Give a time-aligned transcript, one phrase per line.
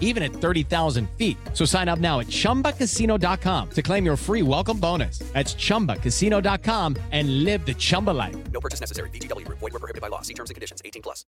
[0.00, 1.36] even at 30,000 feet.
[1.52, 5.20] So sign up now at chumbacasino.com to claim your free welcome bonus.
[5.32, 8.36] That's chumbacasino.com and live the Chumba life.
[8.50, 9.10] No purchase necessary.
[9.10, 9.58] VGW Group.
[9.60, 10.22] Void were prohibited by law.
[10.22, 10.82] See terms and conditions.
[10.84, 11.24] 18 plus.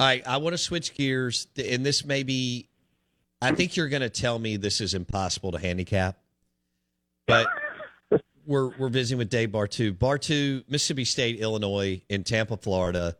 [0.00, 2.68] All right, I want to switch gears, and this may be.
[3.42, 6.16] I think you're going to tell me this is impossible to handicap,
[7.26, 7.46] but
[8.46, 9.92] we're we're visiting with Dave Bartoo.
[9.92, 13.14] Bartoo, Mississippi State, Illinois, in Tampa, Florida,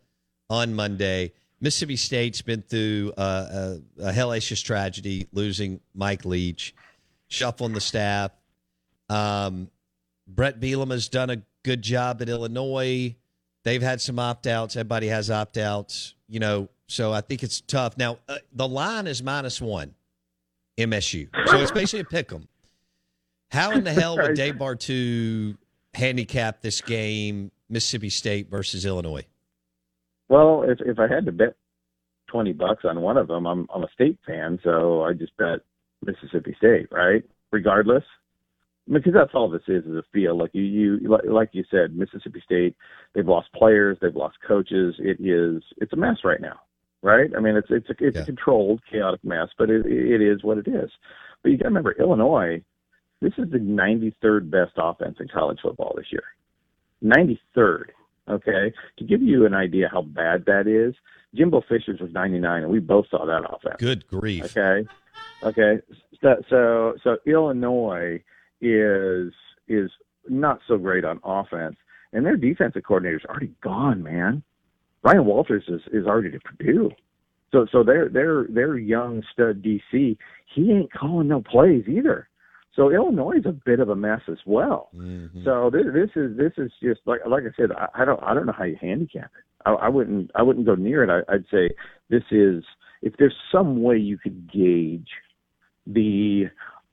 [0.48, 1.32] on Monday.
[1.60, 6.74] Mississippi State's been through uh, a, a hellacious tragedy, losing Mike Leach,
[7.28, 8.30] shuffling the staff.
[9.08, 9.70] Um,
[10.26, 13.14] Bret Bielema has done a good job at Illinois.
[13.64, 14.76] They've had some opt outs.
[14.76, 16.68] Everybody has opt outs, you know.
[16.86, 17.96] So I think it's tough.
[17.98, 19.94] Now uh, the line is minus one,
[20.78, 21.28] MSU.
[21.46, 22.48] So it's basically a pick 'em.
[23.50, 25.56] How in the hell would Dave Bartoo
[25.92, 29.26] handicap this game, Mississippi State versus Illinois?
[30.30, 31.56] Well, if if I had to bet
[32.28, 35.58] twenty bucks on one of them, I'm I'm a state fan, so I just bet
[36.06, 37.24] Mississippi State, right?
[37.50, 38.04] Regardless,
[38.90, 40.38] because that's all this is is a feel.
[40.38, 42.76] Like you you like you said, Mississippi State,
[43.12, 44.94] they've lost players, they've lost coaches.
[45.00, 46.60] It is it's a mess right now,
[47.02, 47.28] right?
[47.36, 48.22] I mean, it's it's a, it's Yeah.
[48.22, 50.90] a controlled, chaotic mess, but it it is what it is.
[51.42, 52.62] But you got to remember, Illinois,
[53.20, 56.22] this is the 93rd best offense in college football this year.
[57.02, 57.86] 93rd.
[58.30, 60.94] Okay, to give you an idea how bad that is,
[61.34, 63.76] Jimbo Fisher's was 99, and we both saw that offense.
[63.78, 64.44] Good grief.
[64.56, 64.88] Okay,
[65.42, 65.82] okay.
[66.20, 68.22] So so, so Illinois
[68.60, 69.32] is
[69.68, 69.90] is
[70.28, 71.76] not so great on offense,
[72.12, 74.02] and their defensive coordinator's already gone.
[74.02, 74.42] Man,
[75.02, 76.90] Ryan Walters is is already to Purdue.
[77.52, 80.16] So so their their their young stud DC,
[80.54, 82.28] he ain't calling no plays either.
[82.76, 84.90] So Illinois is a bit of a mess as well.
[84.94, 85.44] Mhm.
[85.44, 88.34] So this, this is this is just like like I said, I, I don't I
[88.34, 89.44] don't know how you handicap it.
[89.66, 91.10] I, I wouldn't I wouldn't go near it.
[91.10, 91.70] I, I'd say
[92.08, 92.62] this is
[93.02, 95.08] if there's some way you could gauge
[95.86, 96.44] the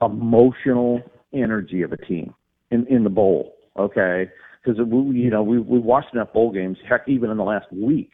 [0.01, 1.01] emotional
[1.33, 2.33] energy of a team
[2.71, 4.31] in in the bowl, okay?
[4.63, 6.77] Because we you know we we watched enough bowl games.
[6.87, 8.11] Heck, even in the last week,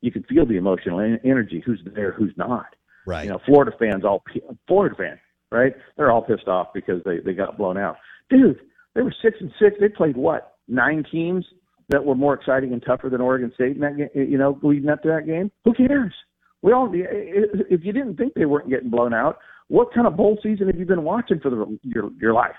[0.00, 1.62] you could feel the emotional en- energy.
[1.64, 2.12] Who's there?
[2.12, 2.66] Who's not?
[3.06, 3.24] Right.
[3.24, 4.22] You know, Florida fans all
[4.66, 5.20] Florida fans,
[5.56, 5.74] right?
[5.96, 7.96] They're all pissed off because they they got blown out.
[8.30, 8.60] Dude,
[8.94, 9.76] they were six and six.
[9.80, 11.44] They played what nine teams
[11.88, 14.08] that were more exciting and tougher than Oregon State in that game.
[14.14, 15.50] Eh, you know, leading up to that game.
[15.64, 16.14] Who cares?
[16.62, 16.90] We all.
[16.92, 19.38] Eh, eh, if you didn't think they weren't getting blown out,
[19.68, 22.56] what kind of bowl season have you been watching for the, your your life?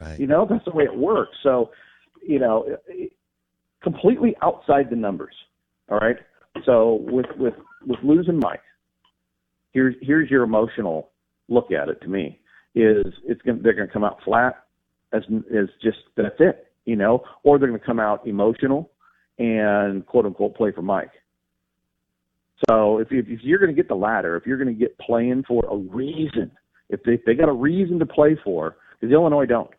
[0.00, 0.18] Right.
[0.18, 1.36] You know, that's the way it works.
[1.42, 1.70] So,
[2.26, 2.76] you know,
[3.82, 5.34] completely outside the numbers.
[5.90, 6.16] All right.
[6.64, 7.54] So with with
[7.86, 8.62] with losing Mike,
[9.72, 11.10] here's here's your emotional
[11.50, 12.00] look at it.
[12.02, 12.40] To me,
[12.74, 14.64] is it's going they're going to come out flat
[15.12, 16.66] as as just that's it.
[16.86, 18.90] You know, or they're going to come out emotional
[19.38, 21.10] and quote unquote play for Mike.
[22.68, 24.98] So if, if, if you're going to get the latter, if you're going to get
[24.98, 26.50] playing for a reason,
[26.90, 29.70] if they, if they got a reason to play for, because Illinois don't.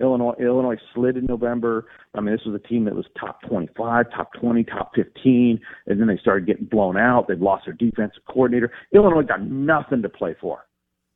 [0.00, 1.86] Illinois Illinois slid in November.
[2.14, 6.00] I mean, this was a team that was top 25, top 20, top 15, and
[6.00, 7.28] then they started getting blown out.
[7.28, 8.72] They've lost their defensive coordinator.
[8.94, 10.64] Illinois got nothing to play for.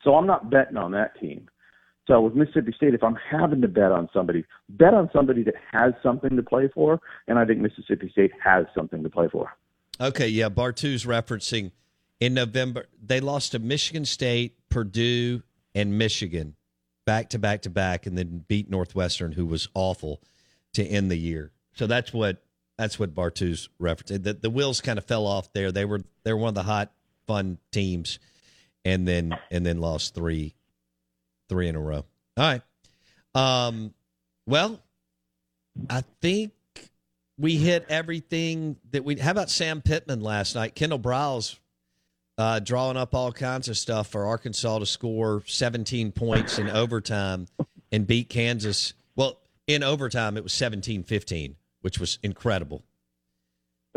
[0.06, 1.48] So I'm not betting on that team.
[2.06, 5.54] So with Mississippi State, if I'm having to bet on somebody, bet on somebody that
[5.72, 9.52] has something to play for, and I think Mississippi State has something to play for.
[10.00, 11.72] Okay, yeah, Bartoo's referencing
[12.20, 15.42] in November they lost to Michigan State, Purdue,
[15.74, 16.54] and Michigan
[17.04, 20.22] back to back to back, and then beat Northwestern, who was awful
[20.74, 21.50] to end the year.
[21.74, 22.44] So that's what
[22.78, 24.22] that's what Bartoo's referencing.
[24.22, 25.72] The, the wheels kind of fell off there.
[25.72, 26.92] They were they were one of the hot,
[27.26, 28.20] fun teams,
[28.86, 30.54] and then and then lost three
[31.48, 32.04] three in a row.
[32.36, 32.62] All right.
[33.34, 33.92] Um,
[34.46, 34.80] well,
[35.90, 36.52] I think
[37.36, 39.16] we hit everything that we.
[39.16, 40.76] How about Sam Pittman last night?
[40.76, 41.58] Kendall Briles
[42.38, 47.48] uh, drawing up all kinds of stuff for Arkansas to score 17 points in overtime
[47.90, 48.94] and beat Kansas.
[49.16, 52.84] Well, in overtime, it was 17 15, which was incredible.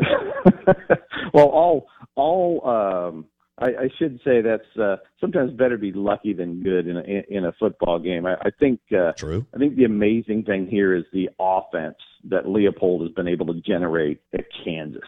[1.32, 3.26] well, all all um,
[3.60, 7.24] I, I should say that's uh, sometimes better to be lucky than good in a,
[7.28, 8.26] in a football game.
[8.26, 9.46] I, I think uh, true.
[9.54, 11.98] I think the amazing thing here is the offense
[12.30, 15.02] that Leipold has been able to generate at Kansas.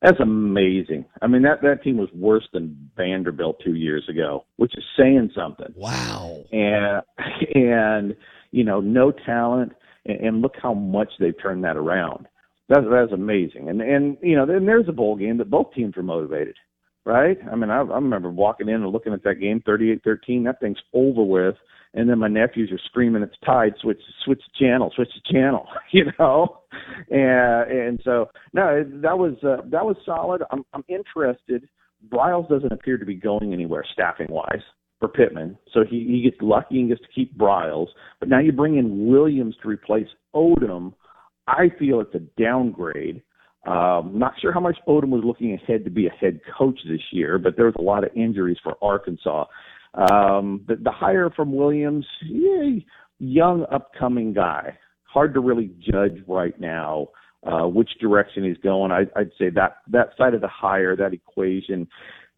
[0.00, 1.04] That's amazing.
[1.20, 5.30] I mean that that team was worse than Vanderbilt two years ago, which is saying
[5.34, 5.72] something.
[5.76, 6.42] Wow.
[6.50, 7.02] And
[7.54, 8.16] and
[8.50, 9.72] you know no talent,
[10.04, 12.26] and, and look how much they've turned that around.
[12.68, 13.68] That's that's amazing.
[13.68, 16.56] And and you know then there's a bowl game that both teams are motivated
[17.04, 17.38] right?
[17.50, 20.44] I mean, I, I remember walking in and looking at that game, 38-13.
[20.44, 21.56] That thing's over with,
[21.94, 23.74] and then my nephews are screaming, "It's tied!
[23.80, 26.60] Switch, switch channel, switch the channel!" You know,
[27.10, 30.42] and and so no, that was uh, that was solid.
[30.50, 31.68] I'm I'm interested.
[32.08, 34.62] Briles doesn't appear to be going anywhere staffing wise
[34.98, 37.88] for Pittman, so he he gets lucky and gets to keep Briles.
[38.20, 40.94] But now you bring in Williams to replace Odom.
[41.46, 43.22] I feel it's a downgrade
[43.64, 47.00] um, not sure how much Odom was looking ahead to be a head coach this
[47.12, 49.44] year, but there was a lot of injuries for Arkansas.
[49.94, 52.80] Um, the, the hire from Williams, yeah,
[53.18, 54.76] young upcoming guy.
[55.04, 57.08] Hard to really judge right now
[57.44, 58.92] uh, which direction he's going.
[58.92, 61.88] I, I'd say that that side of the hire, that equation,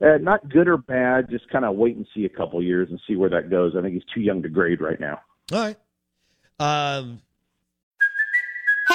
[0.02, 1.30] uh, not good or bad.
[1.30, 3.74] Just kind of wait and see a couple years and see where that goes.
[3.76, 5.20] I think he's too young to grade right now.
[5.52, 5.76] All right.
[6.58, 7.20] Um,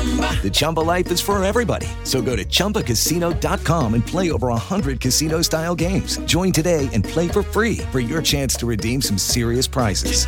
[0.00, 1.86] The Chumba life is for everybody.
[2.04, 6.16] So go to ChumbaCasino.com and play over 100 casino style games.
[6.20, 10.24] Join today and play for free for your chance to redeem some serious prizes.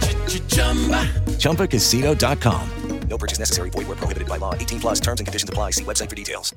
[1.38, 2.68] ChumbaCasino.com.
[3.08, 3.70] No purchase necessary.
[3.70, 4.54] Void where prohibited by law.
[4.54, 5.70] 18 plus terms and conditions apply.
[5.70, 6.54] See website for details.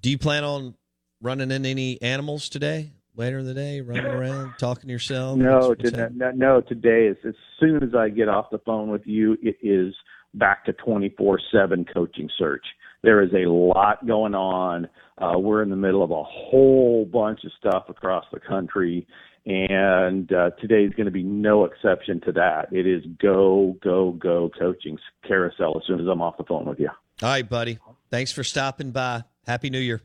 [0.00, 0.74] Do you plan on
[1.20, 2.92] running in any animals today?
[3.16, 5.38] Later in the day, running around, talking to yourself?
[5.38, 6.60] No, What's- what's to, no, no.
[6.60, 9.94] Today is as soon as I get off the phone with you, it is
[10.34, 12.64] back to twenty four seven coaching search.
[13.02, 14.88] There is a lot going on.
[15.18, 19.06] Uh, we're in the middle of a whole bunch of stuff across the country,
[19.46, 22.72] and uh, today is going to be no exception to that.
[22.72, 26.80] It is go, go, go coaching carousel as soon as I'm off the phone with
[26.80, 26.88] you.
[27.22, 27.78] All right, buddy.
[28.10, 29.22] Thanks for stopping by.
[29.46, 30.02] Happy New Year.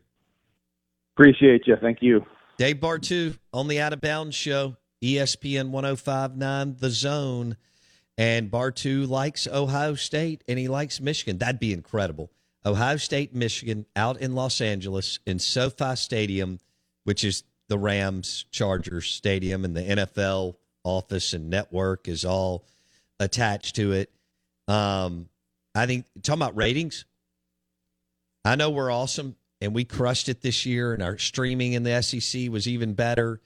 [1.15, 1.75] Appreciate you.
[1.81, 2.25] Thank you.
[2.57, 7.57] Dave Bartoo on the Out of Bounds Show, ESPN 1059, The Zone.
[8.19, 11.37] And Bartoo likes Ohio State and he likes Michigan.
[11.37, 12.29] That'd be incredible.
[12.65, 16.59] Ohio State, Michigan, out in Los Angeles in SoFi Stadium,
[17.05, 22.65] which is the Rams Chargers Stadium, and the NFL office and network is all
[23.21, 24.11] attached to it.
[24.67, 25.29] Um,
[25.73, 27.05] I think talking about ratings.
[28.43, 32.01] I know we're awesome and we crushed it this year, and our streaming in the
[32.01, 33.39] SEC was even better.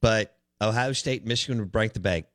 [0.00, 2.26] But Ohio State, Michigan would break the bank.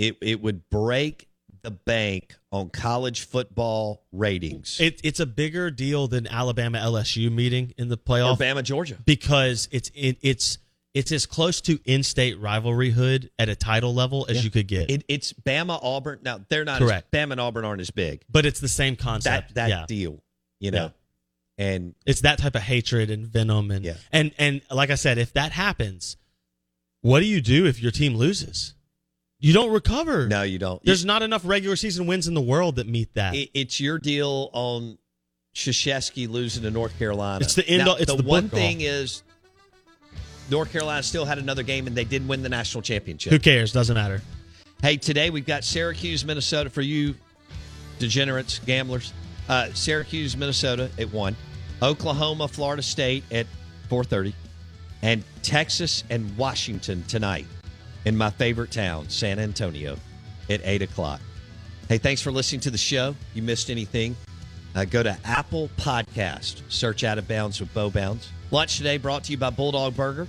[0.00, 1.28] It it would break
[1.62, 4.80] the bank on college football ratings.
[4.80, 8.28] It, it's a bigger deal than Alabama LSU meeting in the playoff.
[8.28, 10.56] Alabama Georgia because it's it, it's
[10.94, 14.42] it's as close to in-state rivalry hood at a title level as Yeah.
[14.44, 14.90] you could get.
[14.90, 16.20] It, it's Bama Auburn.
[16.22, 17.14] Now they're not Correct.
[17.14, 18.22] As, Bama and Auburn aren't as big.
[18.30, 19.54] but it's the same concept.
[19.54, 19.84] That that yeah.
[19.86, 20.22] deal,
[20.60, 20.92] you know,
[21.58, 23.96] and It's that type of hatred and venom and Yeah.
[24.10, 26.16] and and like I said, if that happens,
[27.02, 28.72] what do you do if your team loses?
[29.40, 30.28] You don't recover.
[30.28, 30.84] no, you don't.
[30.84, 33.34] There's not enough regular season wins in the world that meet that.
[33.34, 34.98] It, it's your deal on
[35.54, 37.44] Krzyzewski losing to North Carolina.
[37.44, 39.22] It's the end Now, all- it's the, the one thing is
[40.50, 43.32] North Carolina still had another game and they didn't win the national championship.
[43.32, 43.72] Who cares?
[43.72, 44.20] Doesn't matter.
[44.82, 47.14] Hey, today we've got Syracuse, Minnesota for you
[47.98, 49.12] degenerates, gamblers.
[49.48, 51.34] Uh, Syracuse, Minnesota at one.
[51.82, 53.46] Oklahoma, Florida State at
[53.88, 54.34] four thirty,
[55.02, 57.46] and Texas and Washington tonight
[58.04, 59.96] in my favorite town, San Antonio,
[60.48, 61.20] at eight o'clock.
[61.88, 63.14] Hey, thanks for listening to the show.
[63.34, 64.16] You missed anything?
[64.74, 68.28] Uh, go to Apple Podcast, search Out of Bounds with Bo Bounds.
[68.50, 70.28] Lunch today brought to you by Bulldog Burger.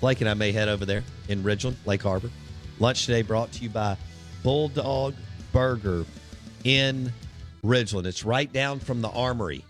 [0.00, 2.30] Blake and I may head over there in Ridgeland, Lake Harbor.
[2.78, 3.96] Lunch today brought to you by
[4.42, 5.14] Bulldog
[5.52, 6.04] Burger
[6.64, 7.12] in
[7.64, 8.06] Ridgeland.
[8.06, 9.64] It's right down from the Armory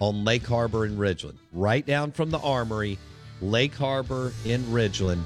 [0.00, 1.36] on Lake Harbor in Ridgeland.
[1.52, 2.98] Right down from the Armory,
[3.40, 5.22] Lake Harbor in Ridgeland.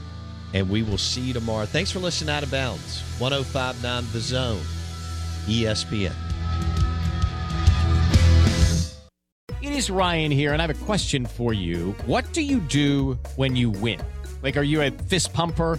[0.54, 1.66] And we will see you tomorrow.
[1.66, 3.02] Thanks for listening Out of Bounds.
[3.18, 4.60] 1059 The Zone,
[5.46, 6.12] ESPN.
[9.62, 11.92] It is Ryan here, and I have a question for you.
[12.04, 14.00] What do you do when you win?
[14.42, 15.78] Like, are you a fist pumper?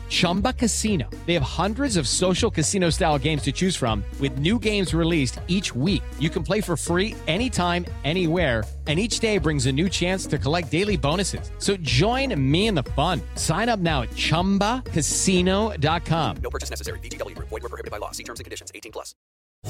[0.11, 1.09] Chumba Casino.
[1.25, 5.39] They have hundreds of social casino style games to choose from, with new games released
[5.47, 6.03] each week.
[6.19, 8.65] You can play for free anytime, anywhere.
[8.87, 11.51] And each day brings a new chance to collect daily bonuses.
[11.59, 13.21] So join me in the fun.
[13.35, 16.37] Sign up now at chumbacasino.com.
[16.43, 16.97] No purchase necessary.
[16.99, 17.49] VGW Group.
[17.49, 18.09] Void were prohibited by law.
[18.09, 18.71] See terms and conditions.
[18.73, 19.13] 18 plus.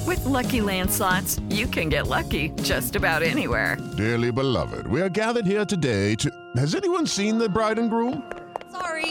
[0.07, 3.77] With Lucky Land slots, you can get lucky just about anywhere.
[3.97, 6.31] Dearly beloved, we are gathered here today to.
[6.55, 8.31] Has anyone seen the bride and groom?
[8.71, 9.10] Sorry,